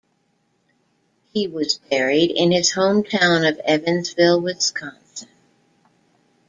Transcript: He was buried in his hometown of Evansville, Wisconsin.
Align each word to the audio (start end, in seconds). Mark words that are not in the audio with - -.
He 1.31 1.47
was 1.47 1.77
buried 1.91 2.31
in 2.31 2.51
his 2.51 2.73
hometown 2.73 3.47
of 3.47 3.59
Evansville, 3.59 4.41
Wisconsin. 4.41 5.29